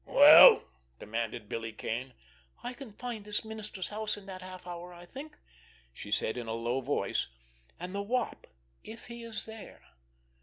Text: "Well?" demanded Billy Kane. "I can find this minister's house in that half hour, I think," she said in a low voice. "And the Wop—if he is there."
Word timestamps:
"Well?" 0.07 0.63
demanded 0.97 1.47
Billy 1.47 1.71
Kane. 1.73 2.15
"I 2.63 2.73
can 2.73 2.91
find 2.93 3.23
this 3.23 3.45
minister's 3.45 3.89
house 3.89 4.17
in 4.17 4.25
that 4.25 4.41
half 4.41 4.65
hour, 4.65 4.91
I 4.91 5.05
think," 5.05 5.37
she 5.93 6.11
said 6.11 6.37
in 6.37 6.47
a 6.47 6.55
low 6.55 6.81
voice. 6.81 7.27
"And 7.79 7.93
the 7.93 8.01
Wop—if 8.01 9.05
he 9.05 9.21
is 9.21 9.45
there." 9.45 9.83